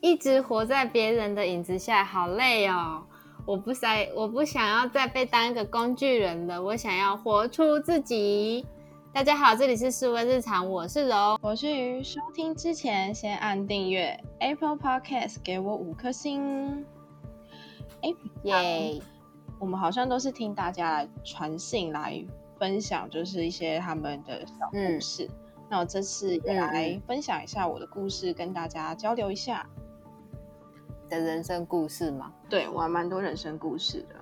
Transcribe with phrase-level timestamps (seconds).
[0.00, 3.02] 一直活在别人的影子下，好累哦！
[3.44, 8.64] 我不想，我不想要再被当一个工具人了，我想要活出自己。
[9.12, 12.00] 大家好，这里是思维日常，我是柔，我是鱼。
[12.00, 16.86] 收听之前先按订阅 Apple Podcast，给我五颗星。
[18.02, 19.02] 哎，耶！
[19.58, 22.24] 我们好像都是听大家来传信来
[22.56, 25.28] 分享，就是一些他们的小故事。
[25.68, 29.68] 那我这次也来分享一下我的故事，跟大家交流一下。
[31.08, 32.32] 的人生故事吗？
[32.48, 34.16] 对我还蛮多人生故事的，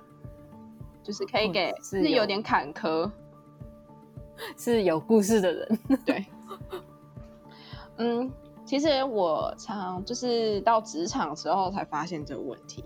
[1.03, 3.09] 就是可以给是有点坎坷，
[4.57, 5.79] 是有故事的人。
[6.05, 6.25] 对，
[7.97, 8.31] 嗯，
[8.65, 12.83] 其实我常就是到职场时候才发现这个问题。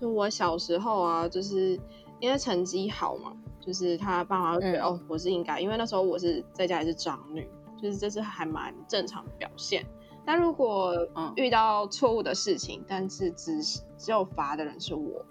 [0.00, 1.78] 就我小时候啊，就是
[2.18, 7.48] 因为成绩好嘛，就是他爸妈觉得哦，我是应该，因为那时候我是在家里是长女，
[7.80, 9.86] 就是这是还蛮正常的表现。
[10.26, 10.94] 但如果
[11.36, 13.62] 遇到错误的事情，但是只
[13.98, 15.24] 只有罚的人是我，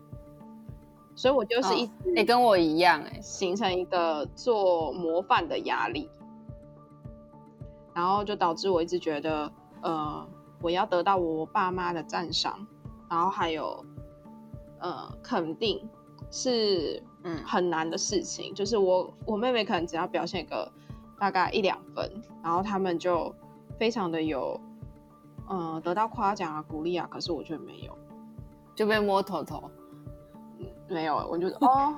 [1.15, 6.09] 所以我就是一直也跟我一样哎，形成一个做模范的压力，
[7.93, 10.27] 然后就导致我一直觉得，呃，
[10.61, 12.67] 我要得到我爸妈的赞赏，
[13.09, 13.83] 然后还有
[14.79, 15.89] 呃肯定，
[16.29, 17.43] 是嗯。
[17.45, 18.53] 很难的事情。
[18.53, 20.71] 就是我我妹妹可能只要表现个
[21.19, 23.33] 大概一两分，然后他们就
[23.79, 24.59] 非常的有。
[25.55, 27.95] 嗯，得到夸奖啊，鼓励啊，可是我却没有，
[28.73, 29.69] 就被摸头头，
[30.87, 31.95] 没有，我就哦，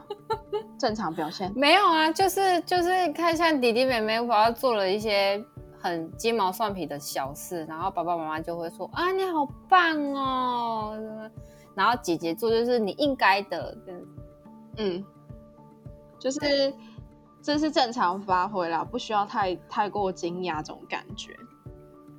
[0.78, 5.42] 正常表现， 没有啊，就是就是看像弟弟妹妹，我要做了一些
[5.80, 11.30] 很鸡毛蒜皮的小事，然后爸爸妈妈就会说啊，你好棒哦，
[11.73, 13.78] 然后姐姐做就是你应该的，
[14.76, 15.02] 嗯，
[16.20, 16.73] 就是
[17.42, 21.33] 这是正常发挥啦，不需要太太过惊讶这种感觉。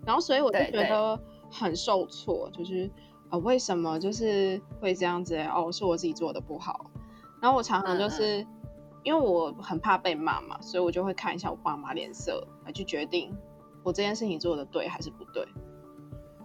[0.06, 2.88] 然后，所以我就觉得很受挫，就是
[3.28, 5.36] 呃，为什么就是会这样子？
[5.52, 6.90] 哦，是我自己做的不好。
[7.42, 8.46] 然后我常常就是
[9.02, 13.36] 因为我很怕被骂嘛，所以我就会看一下我爸妈脸色来去决定
[13.82, 15.46] 我这件事情做的对还是不对。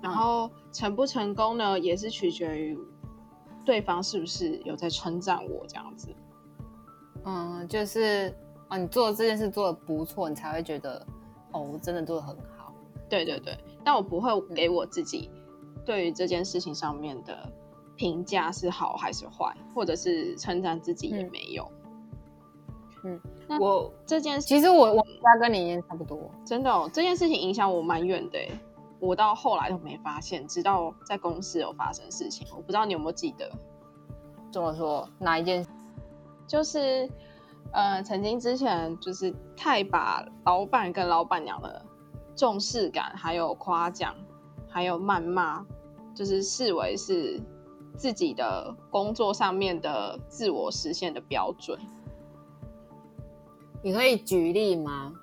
[0.01, 2.77] 然后成不成功呢，也是取决于
[3.63, 6.09] 对方是不是有在称赞我这样子。
[7.23, 8.35] 嗯，就是
[8.67, 11.05] 啊，你做这件事做的不错，你才会觉得
[11.51, 12.43] 哦，我真的做的很好。
[13.11, 15.29] 对对对，但我不会给我自己
[15.83, 17.37] 对于这件事情上面的
[17.97, 21.69] 评价是好还是坏，或者是称赞自己也没有。
[23.03, 23.19] 嗯，
[23.59, 28.39] 我这件事其实我我家跟你也差不多，真的，哦，这件事情影响我蛮远的。
[28.99, 33.51] 我到后来都没发现，直到在公司有发生事情，我不知道你有没有记得。
[34.51, 35.09] 怎么说？
[35.19, 35.67] 哪一件？
[36.47, 37.09] 就是
[37.73, 41.85] 呃，曾经之前就是太把老板跟老板娘的。
[42.35, 44.15] 重视感，还有夸奖，
[44.67, 45.65] 还有谩骂，
[46.13, 47.39] 就是视为是
[47.95, 51.79] 自己的工作上面的自我实现的标准。
[53.83, 55.13] 你可以举例吗？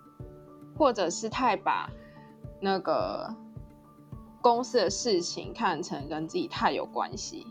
[0.76, 1.90] 或者是太把
[2.60, 3.34] 那个
[4.40, 7.46] 公司的事情看成跟自己太有关系，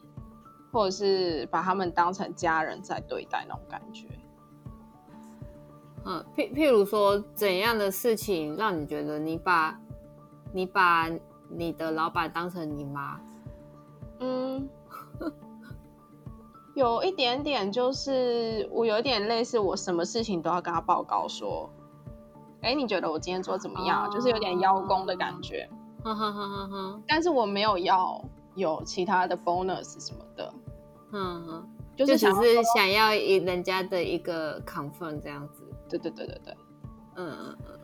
[0.71, 4.07] 或者是把他们当成家人在对待那种感觉。
[6.07, 9.77] 嗯，譬譬如说，怎样的事情让你觉得你把，
[10.53, 11.09] 你把
[11.49, 13.19] 你的老板当成你妈？
[14.19, 14.69] 嗯，
[16.75, 21.69] 有一点点，就是我有点类似，我什么事情都要跟他报告说，
[22.61, 24.09] 哎，你觉得我今天做怎么样？
[24.09, 25.69] 就是有点邀功的感觉。
[26.05, 27.01] 哈哈哈哈哈。
[27.05, 28.23] 但是我没有要
[28.55, 30.53] 有其他的 bonus 什么的。
[31.11, 35.63] 嗯哼，就是只是想要一人家的一个 confirm 这样子。
[35.89, 36.57] 对对对对对，
[37.15, 37.79] 嗯嗯嗯，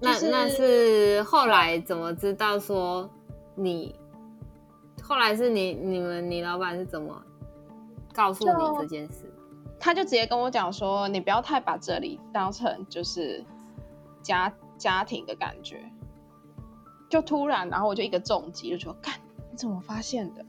[0.00, 3.08] 那那是后来怎么知道说
[3.54, 3.94] 你？
[5.02, 7.22] 后来是你你们你老板是怎么
[8.12, 9.32] 告诉你这件事？
[9.78, 13.44] 他就直接跟我讲说，你不要太把这里当成就是
[14.20, 15.84] 家家庭的感觉。
[17.08, 19.14] 就突然，然后我就一个重击，就说：“干，
[19.52, 20.44] 你怎么发现的？”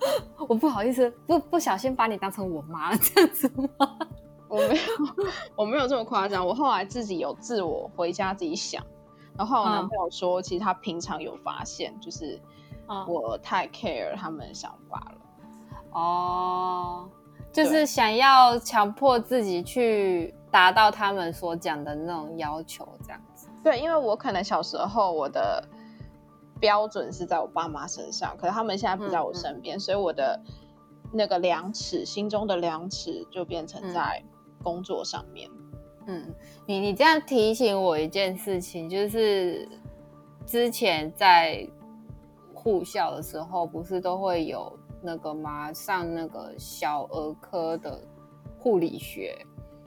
[0.48, 3.98] 我不好意思，不不小心把你当成我妈了， 这样子吗？
[4.48, 4.82] 我没有，
[5.56, 6.46] 我没有这么夸张。
[6.46, 8.82] 我后来自己有自我回家自己想，
[9.36, 12.40] 然后我男朋友说，其实他平常有发现，就是
[13.06, 15.18] 我太 care 他们的想法了。
[15.90, 17.08] 哦，
[17.52, 23.48] 就是想要强迫自己去达到他们所讲的那种要求，这样子。
[23.64, 25.62] 对，因为我可能小时候我的。
[26.60, 30.40] 标准是在我爸妈身上，可是他们现在不在我身边，所以我的
[31.12, 34.22] 那个量尺，心中的量尺就变成在
[34.62, 35.50] 工作上面。
[36.06, 36.24] 嗯，
[36.66, 39.68] 你你这样提醒我一件事情，就是
[40.46, 41.68] 之前在
[42.54, 44.72] 护校的时候，不是都会有
[45.02, 45.72] 那个吗？
[45.72, 48.00] 上那个小儿科的
[48.58, 49.36] 护理学，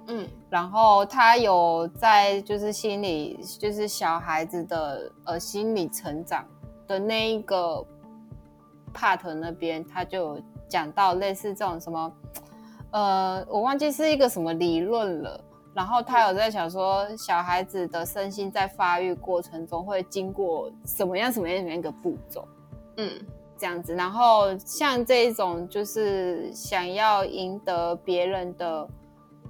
[0.07, 6.45] 嗯，然后他有在就是心理，就是小孩子的呃心理成长
[6.89, 7.85] 的那一个
[8.93, 12.11] part 那边，他就讲到类似这种什么，
[12.91, 15.39] 呃，我忘记是一个什么理论了。
[15.75, 22.45] 然后他有在想说，小孩子的身心在发育过程中会经过什么样什么样什么样一个步骤，
[22.97, 23.11] 嗯，
[23.55, 23.93] 这样子。
[23.93, 28.89] 然后像这一种就是想要赢得别人的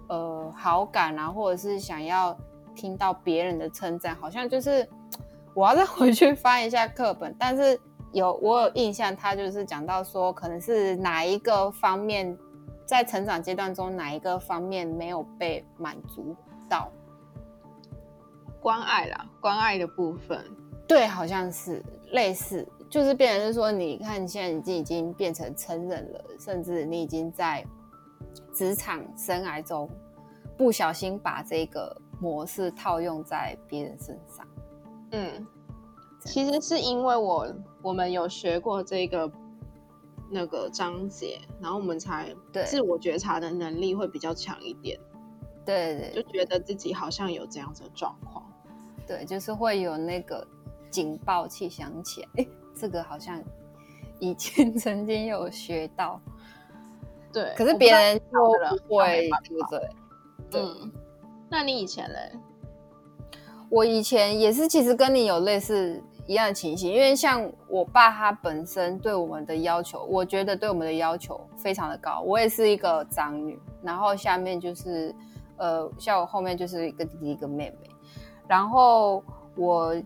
[0.10, 2.38] 呃好感啊，或者是想要
[2.76, 4.88] 听到别人的称赞，好像就是
[5.60, 7.78] 我要再回去翻一下课本，但是
[8.14, 12.38] 有我有印象，他就是讲到说，可能是哪一个方面。
[12.86, 16.36] 在成长阶段中，哪一个方面没有被满足
[16.68, 16.90] 到？
[18.60, 20.44] 关爱啦，关爱的部分，
[20.88, 21.84] 对，好像是
[22.14, 27.64] 类似，就是变成是说，你看，现在已经已经变成成人了，甚至你已经在
[28.56, 29.88] 职场生涯中
[30.58, 34.48] 不小心把这个模式套用在别人身上。
[35.12, 35.48] 嗯，
[36.26, 39.32] 其实是因为我我们有学过这个。
[40.32, 42.36] 那个章节，然后我们才
[42.68, 44.96] 自我觉察的能力会比较强一点。
[45.66, 48.46] 对对，就觉得自己好像有这样子的状况。
[49.08, 50.48] 对，就是会有那个
[50.92, 53.44] 警报器响起来，哎，这个好像
[54.20, 56.22] 以前 曾经有学到。
[57.34, 60.62] 对，可是别人就不会，对不对？
[60.62, 60.92] 嗯，
[61.50, 62.32] 那你以前嘞？
[63.70, 66.02] 我以前也是，其实跟你有类似。
[66.28, 72.22] 一样的情形，因为像我爸他本身对我们的要求，我觉得对我们的要求非常的高。
[72.22, 75.12] 我也是一个长女，然后下面就是，
[75.58, 77.90] 呃，像我后面就是一个弟弟一个妹妹。
[78.48, 79.24] 然后
[79.56, 80.00] 我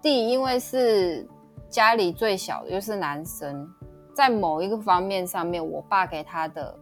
[0.00, 1.28] 弟因为是
[1.68, 3.68] 家里最小的，又是男生，
[4.14, 6.78] 在某一个方面上面，我爸给他的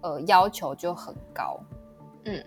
[0.00, 1.60] 呃要求就很高。
[2.24, 2.42] 嗯，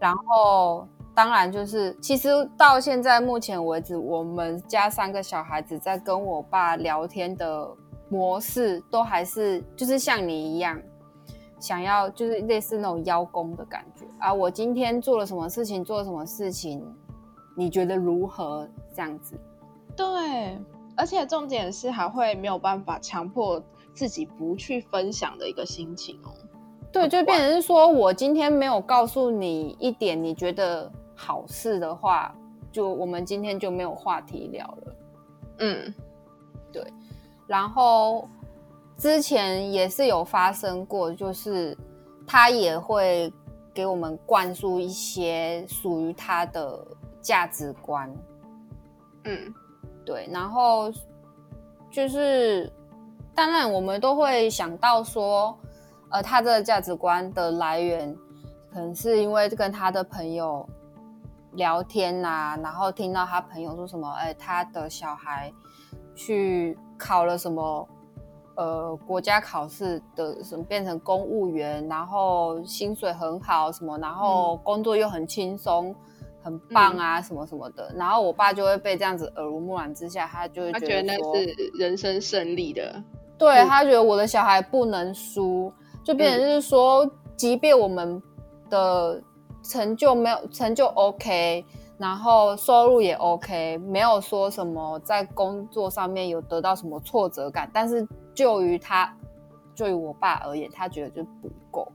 [0.00, 0.88] 然后。
[1.18, 7.68] 当然，就是其实到现在目前为止，我们家三个小孩子在跟我爸聊天的
[8.08, 10.80] 模式，都还是就是像你一样，
[11.58, 14.32] 想要就是类似那种邀功的感觉啊。
[14.32, 16.80] 我今天做了什么事情，做了什么事情，
[17.56, 18.68] 你觉得如何？
[18.94, 19.34] 这样子。
[19.96, 20.56] 对，
[20.94, 23.60] 而且重点是还会没有办法强迫
[23.92, 26.30] 自己不去分享的一个心情哦。
[26.92, 30.88] 对，就变成是说我今天没有告诉你一点，你觉得。
[31.20, 32.32] 好事的话，
[32.70, 34.96] 就我们今天就没有话题聊了。
[35.58, 35.94] 嗯，
[36.72, 36.80] 对。
[37.48, 38.28] 然后
[38.96, 41.76] 之前也是有发生过，就是
[42.24, 43.32] 他也会
[43.74, 46.86] 给我们灌输一些属于他的
[47.20, 48.08] 价值观。
[49.24, 49.52] 嗯，
[50.04, 50.28] 对。
[50.30, 50.88] 然后
[51.90, 52.72] 就是，
[53.34, 55.58] 当然我们都会想到说，
[56.10, 58.16] 呃，他这个价值观的来源，
[58.72, 60.64] 可能是因为跟他的朋友。
[61.58, 65.52] 聊天呐，然后听到他朋友说什么，哎，他的小孩
[66.14, 67.88] 去考了什么，
[68.54, 75.92] 呃，国家考试的什么变成公务员，然后薪水很好什么，然后工作又很轻松，
[76.42, 77.92] 很棒啊，什么什么的。
[77.96, 83.02] 然后我爸就会被这样子耳濡目染之下，他就会觉得那是人生胜利的。
[83.36, 85.72] 对他觉得我的小孩不能输，
[86.04, 88.22] 就变成就是说，即便我们
[88.70, 89.20] 的。
[89.68, 91.62] 成就没有成就 OK，
[91.98, 99.14] 然后收入也 OK，没有说什么在工作上面有得到什么挫折感，但是就于他，
[99.74, 101.92] 就于我爸而言，他觉得就不够。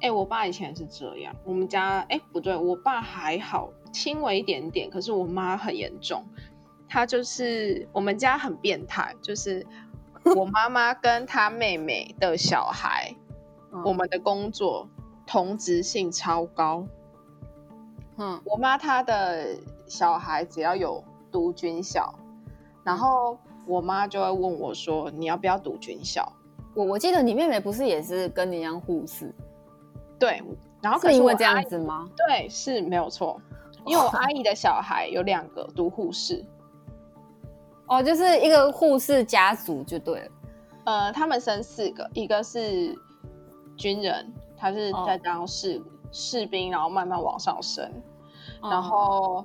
[0.00, 6.24] 哎，我爸以前是这样，我们家哎不对，我爸还好，轻微一点点，可是我妈很严重，
[6.88, 9.66] 他就是我们家很变态，就是
[10.36, 13.12] 我妈妈跟他妹妹的小孩，
[13.84, 14.88] 我们的工作。
[15.26, 16.86] 同质性超高，
[18.16, 21.02] 嗯，我妈她的小孩只要有
[21.32, 22.14] 读军校，
[22.82, 26.30] 然后我妈就会问我说：“你要不要读军校？”
[26.74, 29.32] 我我记得你妹妹不是也是跟你一样护士？
[30.18, 30.42] 对，
[30.82, 32.08] 然后是因为这样子吗？
[32.16, 33.40] 对，是没有错，
[33.86, 36.44] 因为我阿姨的小孩有两个读护士，
[37.86, 40.30] 哦， 就是一个护士家族就对了。
[40.84, 42.94] 呃，他们生四个，一个是
[43.76, 44.32] 军人。
[44.56, 45.82] 他是在当士
[46.12, 47.90] 士兵，然后慢慢往上升，
[48.62, 49.44] 然后，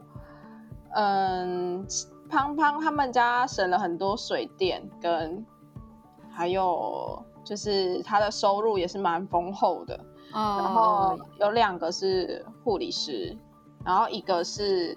[0.92, 1.86] 嗯，
[2.30, 5.46] 胖胖他们家省了很多水电，跟
[6.32, 10.00] 还有就是他的收入也是蛮丰厚的。
[10.32, 13.36] 然后有两个是护理师，
[13.84, 14.96] 然后一个是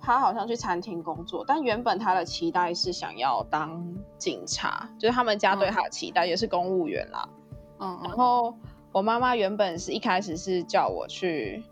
[0.00, 7.28] 他好像去餐厅工作，但原本他的期待是想要当警察，就是他们家对他的期待也是公务员啦。
[7.80, 8.54] 嗯，然后
[8.92, 11.62] 我妈妈原本是一开始是叫我去，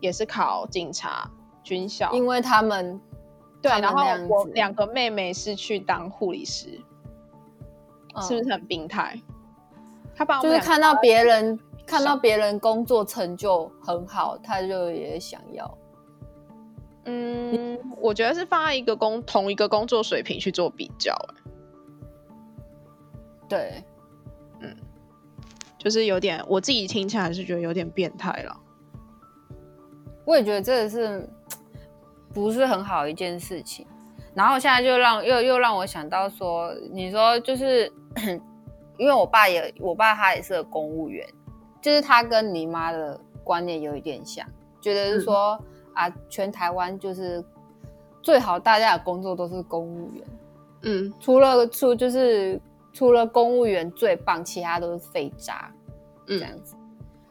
[0.00, 1.30] 也是考警察
[1.62, 3.00] 军校，因为他们
[3.62, 6.80] 对，然后我两个妹妹是去当护理师，
[8.20, 9.18] 是不是很病态？
[10.14, 15.78] 他把就是看到别人看到别人工作成就很好，他就也想要。
[17.06, 21.42] 嗯，我觉得是放在一个工同一个工作水平去做比较，哎，
[23.48, 23.93] 对，嗯，
[25.84, 28.56] 就是有点我自己听起来是觉得有点变态了。
[30.24, 31.28] 我也觉得这个是
[32.32, 33.86] 不是很好一件事情。
[34.34, 37.92] 然后现在就让又又让我想到说，你说就是。
[38.96, 41.26] 因为我爸也，我爸他也是个公务员，
[41.82, 44.46] 就是他跟你妈的观念有一点像，
[44.80, 45.60] 觉得是说
[45.94, 47.44] 啊，全台湾就是
[48.22, 50.24] 最好大家的工作都是公务员，
[50.82, 52.60] 嗯，除了除就是
[52.94, 55.70] 除了公务员最棒，其他都是废渣，
[56.26, 56.74] 这样子。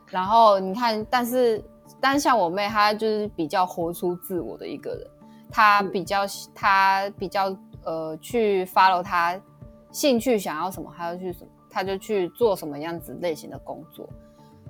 [0.10, 1.63] 然后你看，但是
[2.00, 5.08] 但像我妹，她就是比较活出自我的一个人，
[5.50, 9.41] 她比较她比较呃去 follow 她
[9.91, 11.48] 兴趣想要什么，她要去什么。
[11.75, 14.08] 她就去做什么样子类型的工作，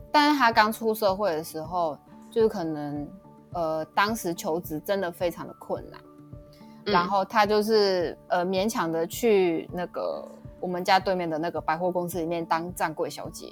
[0.09, 1.97] 但是她刚出社会的时候，
[2.31, 3.05] 就是可能，
[3.51, 5.99] 呃，当时求职真的非常的困难，
[6.85, 10.25] 然后她就是呃勉强的去那个
[10.63, 13.51] 我们家对面的那个百货公司里面当站柜小姐，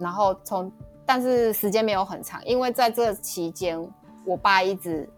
[0.00, 0.70] 然后从
[1.06, 3.80] 但是时间没有很长，因为在这期间，
[4.24, 5.08] 我爸一直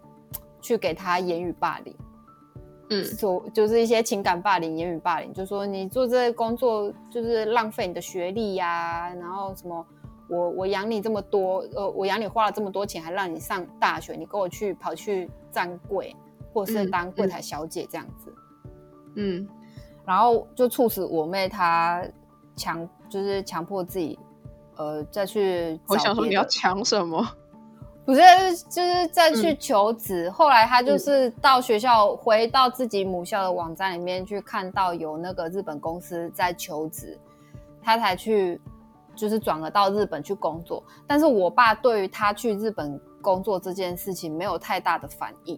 [0.61, 1.95] 去给他言语霸凌。
[2.91, 9.83] 嗯，说就是一些情感霸凌、言语霸凌，就说你做这个工作就是浪费你的学历呀，然后什么
[10.27, 16.15] 我我养你这么多，呃，我养你花了这么多钱，还让你上大学，你跟我去跑去站柜，
[16.53, 18.33] 或是当柜台小姐这样子，
[19.15, 19.47] 嗯，
[20.05, 22.03] 然后就促使我妹她
[22.55, 24.17] 强，就是强迫自己，
[24.75, 25.79] 呃，再去。
[25.87, 27.25] 我想说你要强什么？
[28.05, 28.21] 不是，
[28.69, 30.29] 就是再去求职。
[30.29, 37.17] 后来她就是到学校，回到自己母校的网站里面去看到有那个日本公司在求职，
[37.81, 38.59] 她才去
[39.15, 40.83] 就是转而到日本去工作。
[41.07, 45.57] 但是我爸对于他去日本工作这件事情没有太大的反应，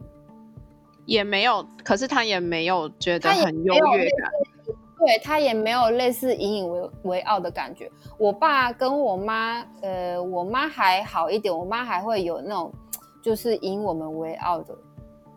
[1.06, 4.32] 也没有，可是他也没有觉得很优越感。
[5.06, 7.92] 对他也没有类似引以为为傲的感觉。
[8.18, 12.74] 我爸跟我妈，呃，我妈还好一点，我妈还会有那种
[13.22, 14.78] 就是引我们为傲的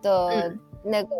[0.00, 1.14] 的那个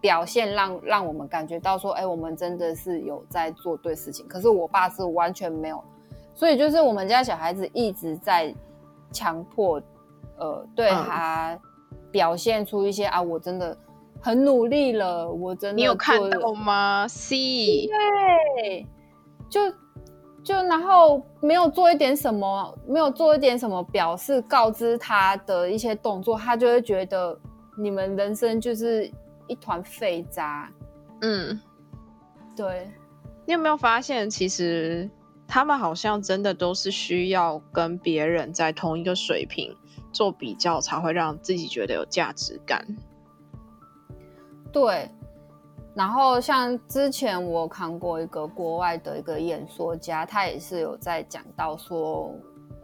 [0.00, 4.24] 表现，让让我们感觉到说，哎，我们真的是有在做对事情。
[4.28, 5.82] 可是我爸是完全没有，
[6.34, 8.54] 所以就是我们家小孩子一直在
[9.10, 9.82] 强迫，
[10.36, 11.58] 呃，对他
[12.12, 13.76] 表现出一些啊，我真的。
[14.20, 15.76] 很努力了，我真的。
[15.76, 18.86] 你有看到吗？C，对，
[19.48, 19.60] 就
[20.42, 27.38] 就然后没有做一点什么，没有做一点什么表示告知他的一些动作，他就会觉得
[27.76, 29.10] 你们人生就是
[29.46, 30.70] 一团废渣。
[31.20, 31.60] 嗯，
[32.56, 32.88] 对。
[33.46, 35.08] 你有没有发现，其实
[35.46, 39.74] 他们好像真的都是需要跟别人在同一个水平
[40.12, 42.84] 做比较，才会让自己觉得有价值感。
[44.80, 45.10] 对，
[45.92, 52.32] 然后像之前我看过一个国外的一个演说家，他也是有在讲到说，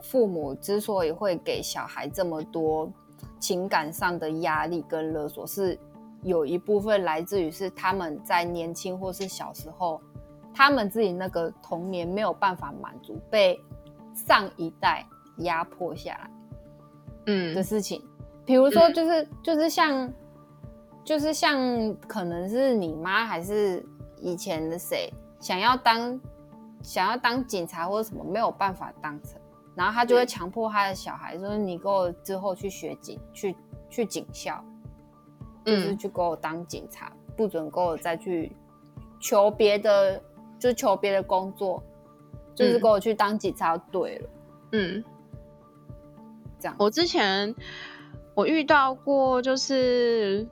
[0.02, 2.90] 父母之所以会给小孩这么多
[3.38, 5.78] 情感上的压力跟勒索，是
[6.22, 10.00] 有一部分来自于是他们在年轻或是小时候，
[10.52, 13.62] 他们自己那个童年没有办法满足，被
[14.12, 16.30] 上一代压迫下来，
[17.26, 17.54] 嗯。
[17.54, 18.02] 的事情，
[18.44, 20.12] 比如说就是就是像。
[21.04, 23.84] 就是像可能是你妈还是
[24.22, 26.18] 以前的谁想要当
[26.82, 29.38] 想要当警察或者什么没有办法当成，
[29.74, 33.54] 然后他就会强迫他的小孩说：“你给我之后去学警，去
[33.90, 34.64] 去警校，
[35.64, 38.50] 就是去给我当警察，不准给我再去
[39.20, 40.18] 求别的，
[40.58, 41.82] 就求别的工作，
[42.54, 44.30] 就是给我去当警察对了。”
[44.72, 45.04] 嗯，
[46.58, 46.74] 这样。
[46.78, 47.54] 我之前
[48.34, 50.48] 我遇到过，就是。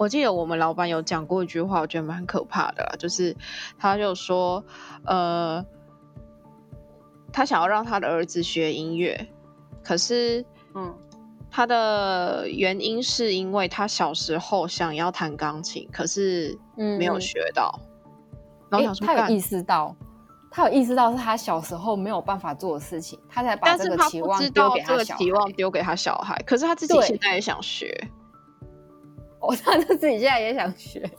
[0.00, 3.36] 我记得我们老板有讲过一句话，我觉得蛮可怕的，就是
[3.78, 4.64] 他就说，
[5.04, 5.62] 呃，
[7.30, 9.28] 他想要让他的儿子学音乐，
[9.84, 10.42] 可是，
[10.74, 10.96] 嗯，
[11.50, 17.78] 他的原因是因为他小时候想要弹钢琴，可是没有学到。
[18.70, 19.94] 然后想说，他有意识到，
[20.50, 25.18] 他有意识到是他小时候没有办法做的事情，他才把这个期望丢给他小孩。
[25.22, 27.94] 期望丢给他小孩，可是他自己现在也想学。
[29.40, 31.10] 哦， 他就自己现在也想学。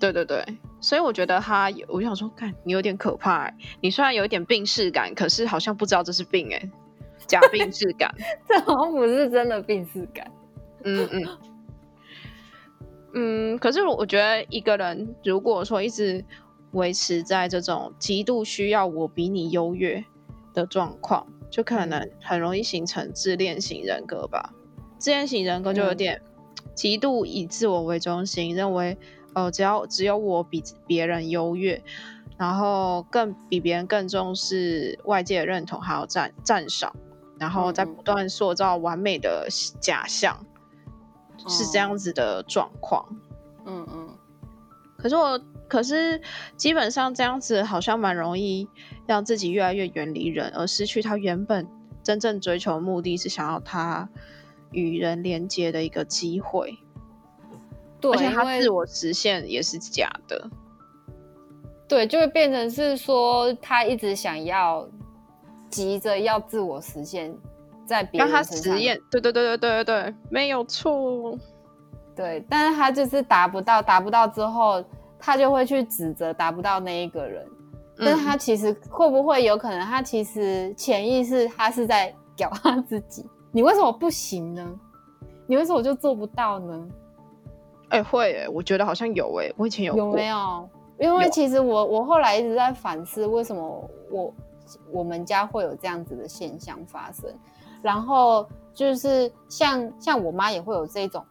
[0.00, 0.42] 对对对，
[0.80, 3.52] 所以我觉得他，我想说，看你有点可怕。
[3.82, 6.70] 你虽然有一点病逝感，可是好像不知道这是病哎，
[7.26, 8.10] 假病逝感。
[8.48, 10.26] 这好像不是真的病逝感。
[10.84, 11.28] 嗯嗯
[13.12, 13.58] 嗯。
[13.58, 16.24] 可是我觉得一个人如果说一直
[16.70, 20.02] 维持在这种极度需要我比你优越
[20.54, 24.54] 的状况，就可能很容易形成自恋型人格吧。
[24.96, 26.22] 自恋型人格就有点
[26.74, 28.98] 极度以自我为中心，认为。
[29.32, 31.80] 呃，只要只有我比别人优越，
[32.36, 36.92] 然后更比别人更重视外界的认同还有赞赞赏，
[37.38, 39.46] 然后再不断塑造完美的
[39.78, 40.44] 假象，
[41.46, 43.06] 是这样子的状况。
[43.64, 44.08] 嗯嗯。
[44.96, 46.20] 可是我，可是
[46.56, 48.66] 基本上这样子好像蛮容易
[49.06, 51.68] 让自己越来越远离人，而失去他原本
[52.02, 54.08] 真正追求目的是想要他
[54.72, 56.76] 与人连接的一个机会。
[58.00, 60.50] 对，而且他自我实现也是假的，
[61.86, 64.88] 对，就会变成是说他一直想要
[65.68, 67.36] 急着要自我实现，
[67.84, 71.38] 在别人身上，实验，对对对对对对对，没有错，
[72.16, 74.82] 对，但是他就是达不到，达不到之后，
[75.18, 77.46] 他就会去指责达不到那一个人，
[77.98, 84.80] 但是他其实会不会有可能，他其实潜意识他是在屌他自己，你为什么不行呢？
[85.46, 86.88] 你为什么就做不到呢？
[87.88, 90.68] 哎，会哎，我觉得好像有哎，我以前有有没有？
[90.98, 94.34] 因为其实我我后来一直在反思，为什么我
[94.92, 97.28] 我们家会有这样子的现象发生？
[97.82, 101.24] 然后就是像像我妈也会有这种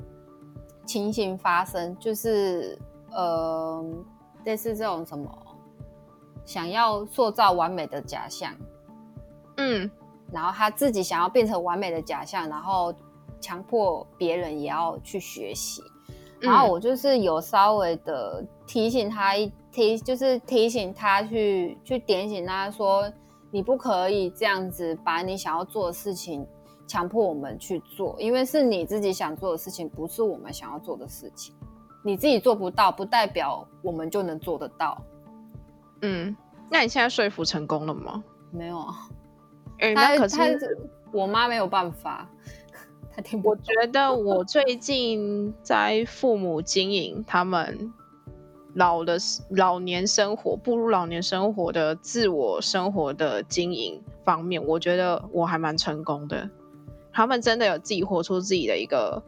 [0.86, 2.78] 情形发生，就是
[3.12, 3.86] 呃，
[4.44, 5.30] 类似这种什么
[6.44, 8.52] 想要塑造完美的假象，
[9.58, 9.90] 嗯，
[10.32, 12.94] 然后他自己想要变成完美的假象，然后
[13.40, 15.82] 强迫别人也要去学习。
[16.40, 23.12] 然后我就是有稍微的提醒他一提，就是提醒他去去点醒他说，
[23.52, 26.48] 你不可以这样子把你想要做的事情
[26.88, 31.54] 强迫我们去做，因为是你自己想做的事情，不是我们想要做的事情。
[32.02, 34.98] 你自己做不到，不代表我们就能做得到。
[36.02, 36.34] 嗯，
[36.70, 38.24] 那你现在说服成功了吗？
[38.50, 39.10] 没有啊，
[39.96, 40.46] 他他
[41.12, 42.30] 我妈没有办法。
[43.16, 47.92] 她听不我觉得我最近在父母经营他们
[48.76, 49.18] 老的
[49.50, 56.50] 老年生活、步入老年生活的自我生活的经营方面，我觉得我还蛮成功的。
[57.12, 59.22] 他们真的有自己活出自己的一个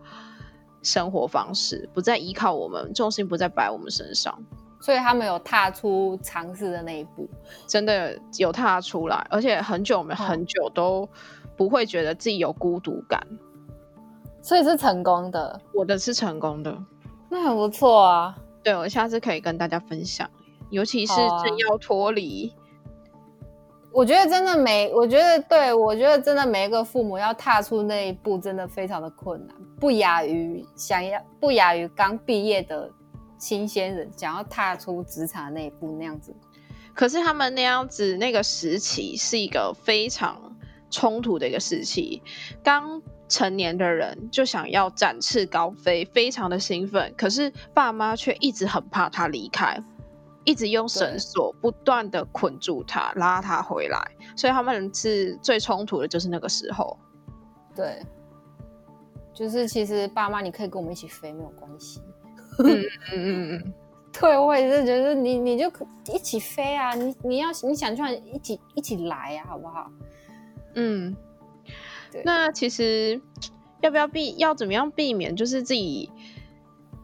[0.84, 4.42] 生活方式，不再依靠我们，重心不再摆我们身上，
[4.82, 7.30] 所以他们有踏出尝试的那一步，
[7.68, 11.08] 真的有踏出来，而且很久没很久都
[11.56, 13.22] 不会觉得自己有孤独感。
[14.42, 16.76] 所以是成功的，我的是成功的，
[17.30, 18.36] 那很不错啊。
[18.64, 20.28] 对，我下次可以跟大家分享，
[20.72, 21.14] 尤其是
[21.44, 22.52] 正要脱离，
[23.92, 32.90] 我觉得真的每，我觉得对我觉得真的每一个父母要踏出那一步，真的非常的困难，不亚于想要不亚于刚毕业的
[33.42, 36.34] 新鲜人想要踏出职场那一步那样子。
[36.94, 40.56] 可是他们那样子那个时期是一个非常
[40.90, 42.24] 冲突的一个时期，
[42.64, 43.02] 刚。
[43.32, 49.82] 成年的人就想要展翅高飞，非常的兴奋，可是爸妈却一直很怕他离开，
[50.44, 53.98] 一直用绳索不断的捆住他，拉他回来，
[54.36, 57.00] 所以他们是最冲突的，就是那个时候。
[57.74, 58.06] 对，
[59.34, 62.02] 就是其实爸妈你可以跟我们一起飞，没有关系。
[62.70, 63.74] 嗯嗯嗯嗯，
[64.20, 65.72] 对，我也是觉得你你就
[66.14, 68.02] 一起飞啊，你你要你想去
[68.34, 69.92] 一起一起来呀，好不好？
[70.76, 71.16] 嗯。
[72.26, 73.22] 那其实
[73.80, 74.36] 要不要避？
[74.38, 75.34] 要怎么样避免？
[75.34, 76.10] 就是自己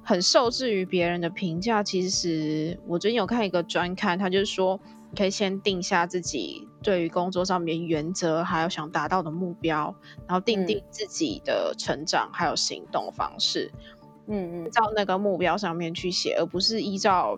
[0.03, 1.81] 很受制于别人的评价。
[1.81, 4.77] 其实我最近有看一个专刊，他就是说，
[5.15, 9.95] 可以先定下自己对于工作上面原则，还有想达到的目标，
[10.27, 13.71] 然后定定自己的成长还有行动方式。
[13.73, 13.96] 嗯
[14.27, 17.37] 嗯嗯，照那个目标上面去写，而不是依照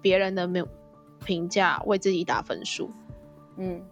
[0.00, 0.66] 别人的评
[1.24, 2.90] 评价为自己打分数。
[3.56, 3.82] 嗯。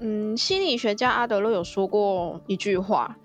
[0.00, 3.16] 嗯，心理学家阿德勒有说过一句话，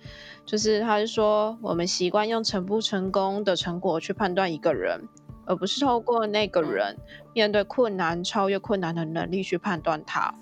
[0.46, 5.02] 就是他是说，我们习惯用成不成功的成果去判断一个人，
[5.46, 6.96] 而不是透过那个人
[7.34, 10.34] 面对困难、超越困难的能力去判断他。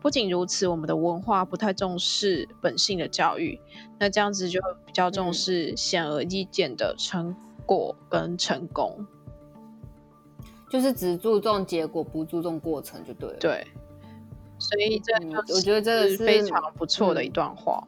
[0.00, 3.60] 不仅如此，我们的文化不太重视本性的教育，
[3.98, 7.36] 那这样子就比较重视显而易见的成
[7.66, 9.06] 果跟成功，
[10.70, 13.36] 就是只注重结果，不注重过程，就对了。
[13.38, 13.66] 对。
[14.58, 15.14] 所以这
[15.54, 17.82] 我觉得这是非常不错的一段话。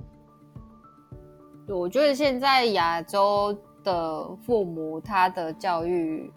[1.67, 6.33] 对，我觉得现在亚洲的父母，他的教育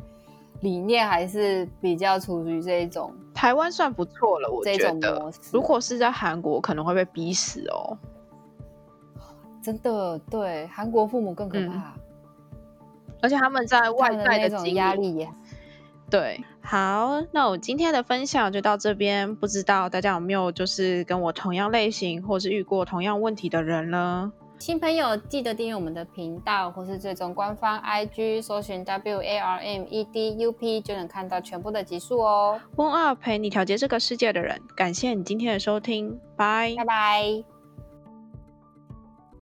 [0.60, 3.14] 理念还是比较处于这一种。
[3.46, 5.32] 台湾算不错了，我这觉得。
[5.52, 7.96] 如果是在韩国，可能会被逼死哦。
[9.62, 11.94] 真的对韩国父母更可嗯怕，
[13.22, 15.30] 而且他们在外在的在那种压力也
[16.10, 19.36] 对，好，那我今天的分享就到这边。
[19.36, 24.34] 不知道大家有没有就是跟我同样类型，或是遇过同样问题的人呢？
[24.58, 32.60] 新朋友记得订阅我们的频道，或是追踪官方 IG，搜寻 W A R M E D U P 就能看到全部的集数哦。
[32.76, 36.86] One Up 陪你调节这个世界的人，感谢你今天的收听，拜拜。
[36.86, 37.55] 拜。